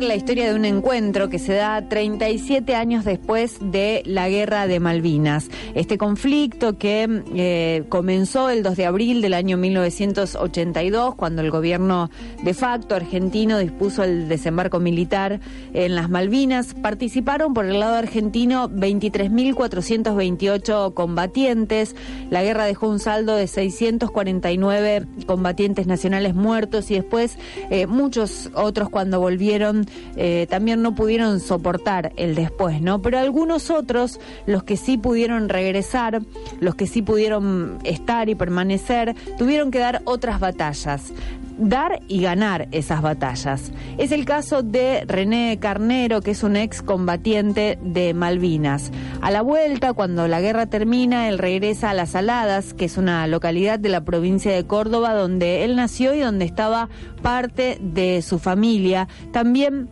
[0.00, 4.80] la historia de un encuentro que se da 37 años después de la guerra de
[4.80, 5.50] Malvinas.
[5.74, 12.10] Este conflicto que eh, comenzó el 2 de abril del año 1982, cuando el gobierno
[12.42, 15.40] de facto argentino dispuso el desembarco militar
[15.74, 16.72] en las Malvinas.
[16.72, 21.94] Participaron por el lado argentino 23.428 combatientes.
[22.30, 27.36] La guerra dejó un saldo de 649 combatientes nacionales muertos y después
[27.68, 29.81] eh, muchos otros cuando volvieron
[30.16, 33.02] eh, también no pudieron soportar el después, ¿no?
[33.02, 36.22] Pero algunos otros, los que sí pudieron regresar,
[36.60, 41.12] los que sí pudieron estar y permanecer, tuvieron que dar otras batallas
[41.58, 43.72] dar y ganar esas batallas.
[43.98, 48.90] Es el caso de René Carnero, que es un ex combatiente de Malvinas.
[49.20, 53.26] A la vuelta, cuando la guerra termina, él regresa a Las Aladas, que es una
[53.26, 56.88] localidad de la provincia de Córdoba donde él nació y donde estaba
[57.22, 59.08] parte de su familia.
[59.32, 59.88] También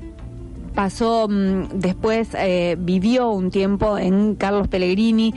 [0.75, 5.35] pasó mm, después, eh, vivió un tiempo en Carlos Pellegrini,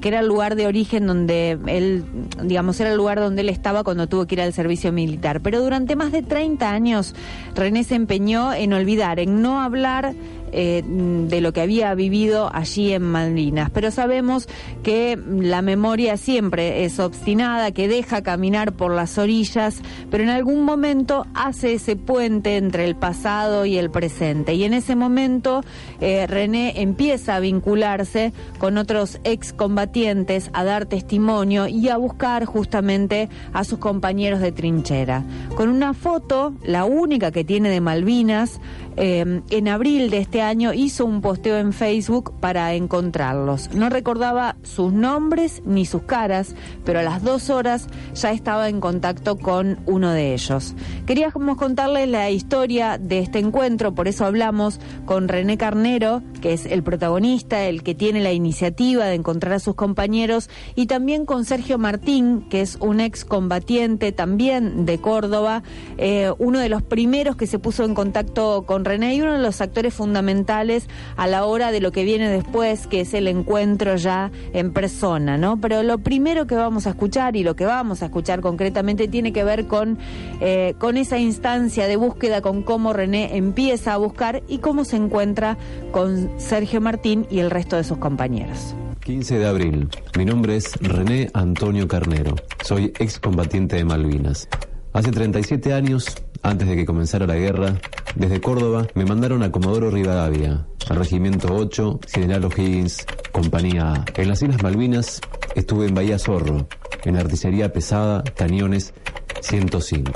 [0.00, 2.04] que era el lugar de origen donde él,
[2.42, 5.40] digamos, era el lugar donde él estaba cuando tuvo que ir al servicio militar.
[5.40, 7.14] Pero durante más de 30 años,
[7.54, 10.14] René se empeñó en olvidar, en no hablar
[10.52, 13.70] eh, de lo que había vivido allí en Malvinas.
[13.70, 14.48] Pero sabemos
[14.82, 20.64] que la memoria siempre es obstinada, que deja caminar por las orillas, pero en algún
[20.64, 24.54] momento hace ese puente entre el pasado y el presente.
[24.54, 25.62] Y en ese momento
[26.00, 33.28] eh, René empieza a vincularse con otros excombatientes, a dar testimonio y a buscar justamente
[33.52, 35.24] a sus compañeros de trinchera.
[35.56, 38.60] Con una foto, la única que tiene de Malvinas,
[38.96, 43.70] eh, en abril de este año hizo un posteo en Facebook para encontrarlos.
[43.74, 46.54] No recordaba sus nombres ni sus caras,
[46.84, 50.74] pero a las dos horas ya estaba en contacto con uno de ellos.
[51.06, 56.66] Queríamos contarles la historia de este encuentro, por eso hablamos con René Carnero, que es
[56.66, 61.44] el protagonista, el que tiene la iniciativa de encontrar a sus compañeros, y también con
[61.44, 65.62] Sergio Martín, que es un ex combatiente también de Córdoba,
[65.96, 69.42] eh, uno de los primeros que se puso en contacto con René y uno de
[69.42, 73.96] los actores fundamentales a la hora de lo que viene después, que es el encuentro
[73.96, 75.60] ya en persona, ¿no?
[75.60, 79.32] Pero lo primero que vamos a escuchar y lo que vamos a escuchar concretamente tiene
[79.32, 79.98] que ver con,
[80.40, 84.96] eh, con esa instancia de búsqueda, con cómo René empieza a buscar y cómo se
[84.96, 85.56] encuentra
[85.92, 88.74] con Sergio Martín y el resto de sus compañeros.
[89.00, 89.88] 15 de abril.
[90.16, 92.34] Mi nombre es René Antonio Carnero.
[92.62, 94.48] Soy excombatiente de Malvinas.
[94.92, 96.06] Hace 37 años,
[96.42, 97.80] antes de que comenzara la guerra,
[98.14, 104.04] desde Córdoba me mandaron a Comodoro Rivadavia, al Regimiento 8, General O'Higgins, Compañía A.
[104.16, 105.20] En las Islas Malvinas
[105.54, 106.68] estuve en Bahía Zorro,
[107.04, 108.92] en artillería pesada, cañones
[109.40, 110.12] 105.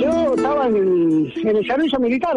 [0.00, 2.36] Yo estaba en el, en el servicio militar,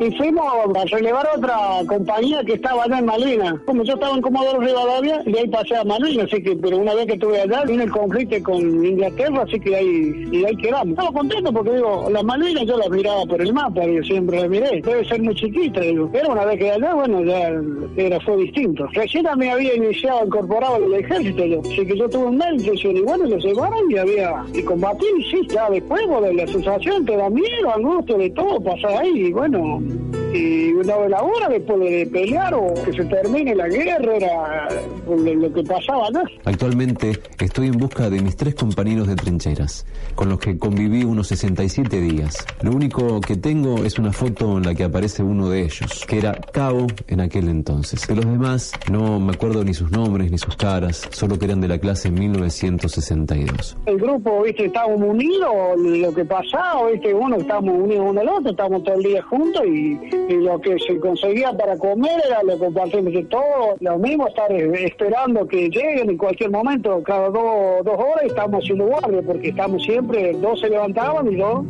[0.00, 0.44] y fuimos
[0.76, 1.56] a relevar otra
[1.86, 3.54] compañía que estaba allá en Malvinas.
[3.66, 6.94] Como yo estaba en Comodoro Rivadavia, y ahí pasé a Malvinas, así que, pero una
[6.94, 10.90] vez que estuve allá, vine el conflicto con Inglaterra, así que ahí, y ahí quedamos.
[10.90, 14.48] Estaba contento porque digo, las Malvinas yo las miraba por el mapa, yo siempre las
[14.48, 14.80] miré.
[14.82, 16.08] Debe ser muy chiquita, digo.
[16.12, 17.52] Pero una vez que allá, bueno, ya
[17.96, 18.86] era, fue distinto.
[18.92, 23.24] Recién me había iniciado, incorporado al ejército, así que yo tuve un médico y bueno,
[23.24, 27.30] lo llevaron y había, y combatí, y sí, ya después, de la sensación, te da
[27.30, 30.23] miedo, angustia, de todo, pasar ahí, y bueno, Shalom.
[30.34, 34.68] Y una de la hora después de pelear o que se termine la guerra era
[35.06, 36.22] lo que pasaba, ¿no?
[36.44, 41.28] Actualmente estoy en busca de mis tres compañeros de trincheras, con los que conviví unos
[41.28, 42.44] 67 días.
[42.62, 46.18] Lo único que tengo es una foto en la que aparece uno de ellos, que
[46.18, 48.06] era Cabo en aquel entonces.
[48.06, 51.60] De los demás no me acuerdo ni sus nombres ni sus caras, solo que eran
[51.60, 53.76] de la clase 1962.
[53.86, 58.50] El grupo, viste, estábamos unidos, lo que pasaba, viste, uno estábamos unidos uno al otro,
[58.50, 59.98] estábamos todo el día juntos y,
[60.28, 65.46] lo que se conseguía para comer era lo compartimos de todo, lo mismo estar esperando
[65.46, 70.32] que lleguen en cualquier momento, cada dos, dos horas estamos haciendo guardia, porque estamos siempre,
[70.34, 71.64] dos se levantaban y dos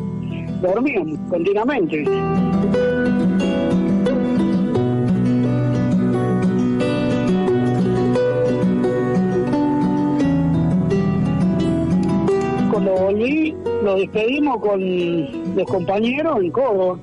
[0.62, 2.04] dormían continuamente.
[12.70, 13.52] Cuando volví,
[13.82, 16.98] nos despedimos con los compañeros en Córdoba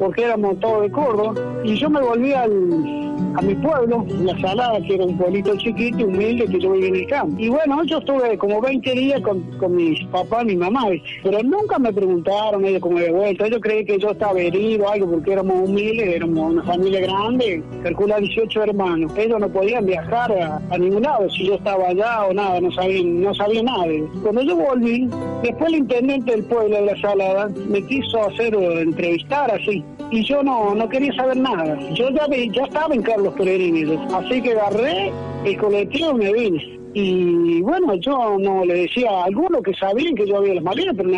[0.00, 4.80] porque éramos todos de Córdoba, y yo me volví al, a mi pueblo, La Salada,
[4.80, 7.36] que era un pueblito chiquito, humilde, que yo vivía en el campo.
[7.38, 10.86] Y bueno, yo estuve como 20 días con, con mis papás mi mamá,
[11.22, 13.44] pero nunca me preguntaron ellos cómo había vuelto.
[13.44, 18.18] Ellos creían que yo estaba herido algo, porque éramos humildes, éramos una familia grande, calcula
[18.18, 19.12] 18 hermanos.
[19.16, 23.22] Ellos no podían viajar a, ningún lado, si yo estaba allá o nada, no sabían,
[23.22, 23.86] no sabía nada.
[24.22, 25.08] Cuando yo volví,
[25.42, 30.42] después el intendente del pueblo de La Salada me quiso hacer entrevistar así, y yo
[30.42, 31.78] no, no quería saber nada.
[31.94, 35.12] Yo ya, ya estaba en Carlos Peregrino, así que agarré
[35.44, 36.79] el colectivo y me vine.
[36.92, 40.94] Y bueno, yo no le decía a algunos que sabían que yo había las Malvinas,
[40.96, 41.10] pero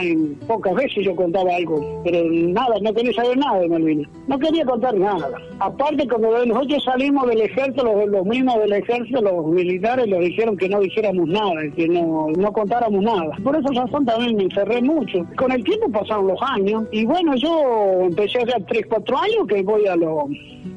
[0.47, 2.03] pocas veces yo contaba algo.
[2.05, 4.09] Pero nada, no quería saber nada de Malvinas.
[4.27, 5.31] No quería contar nada.
[5.61, 10.57] Aparte, cuando nosotros salimos del ejército, los, los mismos del ejército, los militares, nos dijeron
[10.57, 13.33] que no dijéramos nada, que no, no contáramos nada.
[13.43, 15.27] Por esa razón también me encerré mucho.
[15.37, 16.85] Con el tiempo pasaron los años.
[16.93, 20.25] Y bueno, yo empecé hace 3, 4 años que voy a los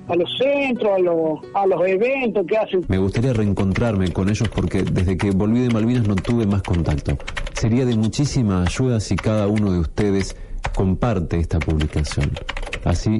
[0.07, 2.85] a los centros, a los, a los eventos que hacen.
[2.87, 7.17] Me gustaría reencontrarme con ellos porque desde que volví de Malvinas no tuve más contacto.
[7.53, 10.35] Sería de muchísima ayuda si cada uno de ustedes
[10.75, 12.31] comparte esta publicación.
[12.83, 13.19] Así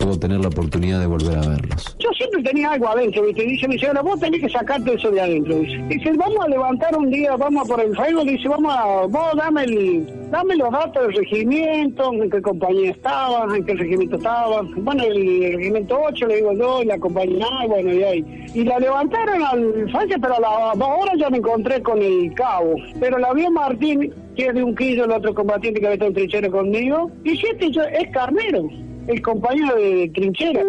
[0.00, 1.96] puedo tener la oportunidad de volver a verlos.
[1.98, 3.42] Yo siempre tenía algo adentro, ¿viste?
[3.42, 6.12] Dice mi señora, vos tenés que sacarte eso de adentro, dice.
[6.16, 10.30] Vamos a levantar un día, vamos por el Facebook, dice, vamos a, vos dame, el,
[10.30, 14.62] dame los datos del regimiento, en qué compañía estaba, en qué regimiento estaba.
[14.78, 18.46] Bueno, el, regimiento 8, le digo yo, y la compañía, bueno, y ahí.
[18.54, 22.32] Y la levantaron al Facebook, pero a las dos horas ya me encontré con el
[22.34, 22.74] cabo.
[22.98, 26.08] Pero la vio Martín, que es de un quillo, el otro combatiente que había estado
[26.08, 28.68] en trinchero conmigo, y si este es carnero
[29.10, 30.62] el compañero de trinchera.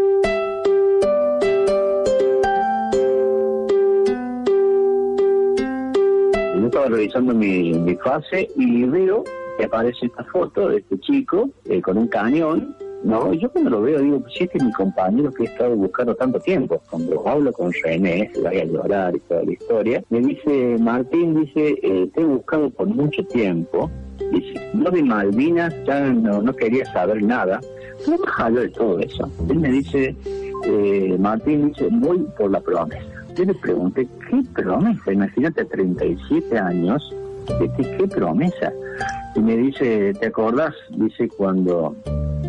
[6.56, 9.24] Yo estaba revisando mi, fase y veo
[9.58, 13.82] que aparece esta foto de este chico eh, con un cañón no, yo cuando lo
[13.82, 16.82] veo digo, si este es mi compañero que he estado buscando tanto tiempo.
[16.90, 21.34] Cuando hablo con René, se vaya a llorar y toda la historia, me dice, Martín,
[21.34, 23.90] dice, eh, te he buscado por mucho tiempo.
[24.32, 27.60] Dice, no de Malvinas, ya no, no quería saber nada.
[28.08, 29.30] No me de todo eso.
[29.50, 30.16] Él me dice,
[30.66, 33.02] eh, Martín dice, voy por la promesa.
[33.36, 35.12] Yo le pregunté, ¿qué promesa?
[35.12, 37.16] Imagínate, 37 años,
[37.48, 38.74] ¿qué, qué promesa?
[39.36, 40.74] Y me dice, ¿te acordás?
[40.92, 41.96] Dice, cuando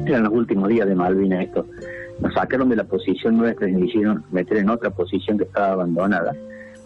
[0.06, 1.66] eran los últimos días de Malvinas esto,
[2.20, 5.72] nos sacaron de la posición nuestra y nos hicieron meter en otra posición que estaba
[5.72, 6.34] abandonada,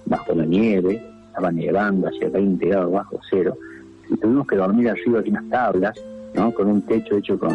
[0.05, 3.57] bajo la nieve, estaba nevando hacia 20 grados bajo cero,
[4.09, 6.01] y tuvimos que dormir arriba de unas tablas,
[6.35, 6.53] ¿no?
[6.53, 7.51] Con un techo hecho con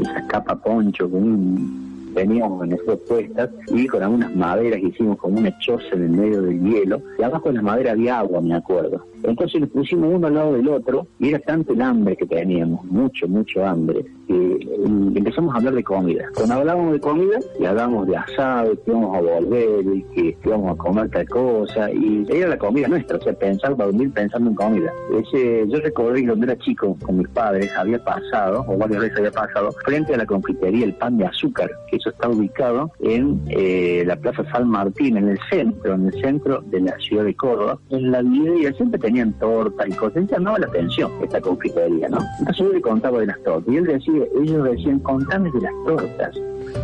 [0.00, 5.38] esa capa poncho, con un teníamos en esas puestas y con algunas maderas hicimos como
[5.38, 8.54] una choza en el medio del hielo y abajo en las maderas había agua, me
[8.54, 9.04] acuerdo.
[9.22, 12.84] Entonces le pusimos uno al lado del otro y era tanto el hambre que teníamos,
[12.86, 14.68] mucho, mucho hambre, que
[15.14, 16.24] empezamos a hablar de comida.
[16.34, 20.72] Cuando hablábamos de comida, y hablábamos de asado, que íbamos a volver y que íbamos
[20.72, 24.50] a comer tal cosa y era la comida nuestra, o sea, pensar para dormir pensando
[24.50, 24.92] en comida.
[25.12, 29.18] Ese, yo recordé que cuando era chico con mis padres había pasado, o varias veces
[29.18, 34.04] había pasado, frente a la confitería El Pan de Azúcar, que está ubicado en eh,
[34.06, 37.78] la Plaza San Martín, en el centro, en el centro de la ciudad de Córdoba.
[37.90, 42.18] En la vida siempre tenían tortas y cosas, y llamaba la atención esta confitería, ¿no?
[42.38, 45.72] Entonces yo le contaba de las tortas, y él decía, ellos decían, contame de las
[45.86, 46.36] tortas.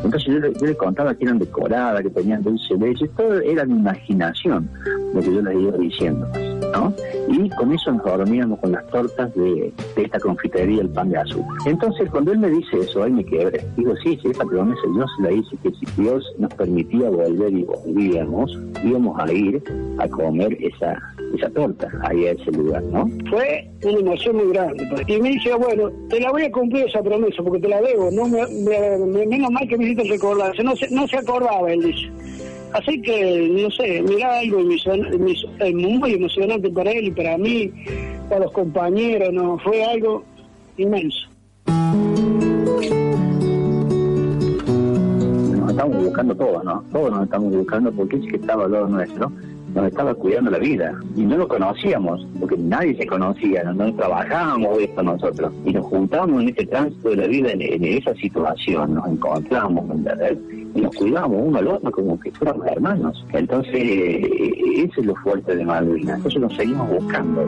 [0.05, 4.69] Entonces yo le, contaba que eran decoradas, que tenían dulce leche, todo era mi imaginación
[5.13, 6.29] lo que yo les iba diciendo.
[6.73, 6.95] ¿no?
[7.29, 11.57] Y con eso nos dormíamos con las tortas de, esta confitería, el pan de azúcar.
[11.67, 13.65] Entonces, cuando él me dice eso, ahí me quebré.
[13.77, 17.53] Digo, sí, sí, esa promesa yo se la hice, que si Dios nos permitía volver
[17.53, 19.63] y volvíamos, íbamos a ir
[19.99, 20.99] a comer esa,
[21.37, 23.09] esa torta ahí a ese lugar, ¿no?
[23.31, 24.89] Fue una emoción muy grande.
[25.07, 28.11] Y me dice, bueno, te la voy a cumplir esa promesa porque te la debo,
[28.11, 28.47] no me,
[29.27, 30.53] menos mal que me hiciste recordar.
[30.63, 32.11] No se, no se acordaba, él dice.
[32.73, 37.71] Así que, no sé, mira algo muy emocionante para él y para mí,
[38.29, 39.59] para los compañeros, ¿no?
[39.59, 40.25] Fue algo
[40.77, 41.29] inmenso.
[45.57, 46.85] Nos estamos buscando todos, ¿no?
[46.93, 49.31] Todos nos estamos buscando porque es que estaba al lado nuestro
[49.75, 54.79] nos estaba cuidando la vida y no lo conocíamos porque nadie se conocía, no, trabajábamos
[54.79, 59.09] esto nosotros y nos juntábamos en este tránsito de la vida en, esa situación, nos
[59.09, 59.85] encontramos
[60.53, 63.25] y nos cuidábamos uno al otro como que fuéramos hermanos.
[63.33, 67.47] Entonces, eh, eso es lo fuerte de Malvinas, entonces nos seguimos buscando.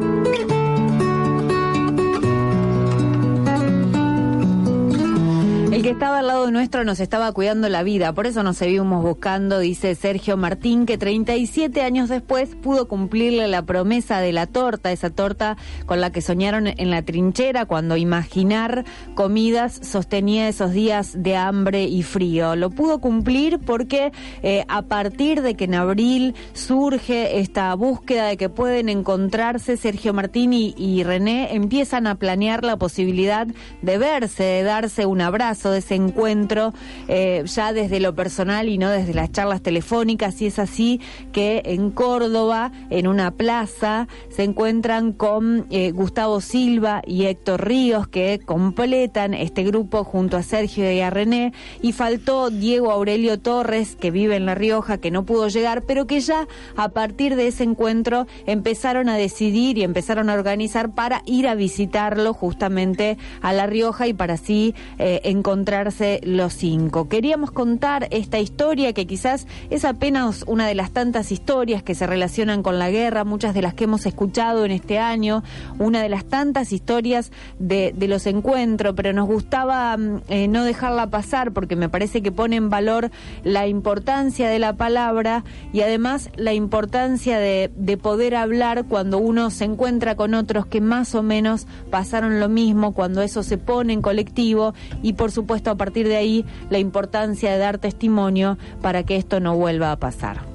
[5.85, 9.59] Que estaba al lado nuestro nos estaba cuidando la vida, por eso nos seguimos buscando,
[9.59, 15.11] dice Sergio Martín, que 37 años después pudo cumplirle la promesa de la torta, esa
[15.11, 21.37] torta con la que soñaron en la trinchera cuando imaginar comidas sostenía esos días de
[21.37, 22.57] hambre y frío.
[22.57, 24.11] Lo pudo cumplir porque
[24.43, 30.15] eh, a partir de que en abril surge esta búsqueda de que pueden encontrarse, Sergio
[30.15, 33.47] Martín y René empiezan a planear la posibilidad
[33.83, 36.73] de verse, de darse un abrazo ese encuentro
[37.09, 40.41] eh, ya desde lo personal y no desde las charlas telefónicas.
[40.41, 41.01] Y es así
[41.33, 48.09] que en Córdoba, en una plaza, se encuentran con eh, Gustavo Silva y Héctor Ríos,
[48.09, 51.53] que completan este grupo junto a Sergio y a René.
[51.83, 56.07] Y faltó Diego Aurelio Torres, que vive en La Rioja, que no pudo llegar, pero
[56.07, 61.23] que ya a partir de ese encuentro empezaron a decidir y empezaron a organizar para
[61.27, 67.09] ir a visitarlo justamente a La Rioja y para así eh, encontrar encontrarse los cinco.
[67.09, 72.07] Queríamos contar esta historia que quizás es apenas una de las tantas historias que se
[72.07, 75.43] relacionan con la guerra, muchas de las que hemos escuchado en este año,
[75.79, 81.09] una de las tantas historias de, los encuentros, pero nos gustaba mm, eh, no dejarla
[81.09, 83.11] pasar porque me parece que pone en valor
[83.43, 89.49] la importancia de la palabra y además la importancia de, de poder hablar cuando uno
[89.49, 93.95] se encuentra con otros que más o menos pasaron lo mismo, cuando eso se pone
[93.95, 99.05] en colectivo y por supuesto a partir de ahí la importancia de dar testimonio para
[99.05, 100.54] que esto no vuelva a pasar.